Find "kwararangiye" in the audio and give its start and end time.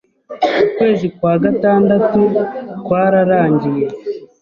2.85-3.85